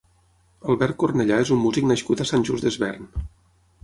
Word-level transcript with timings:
Albert 0.73 0.95
Cornellà 1.03 1.37
és 1.43 1.51
un 1.55 1.61
músic 1.65 1.87
nascut 1.91 2.23
a 2.25 2.27
Sant 2.31 2.47
Just 2.49 2.67
Desvern. 2.69 3.07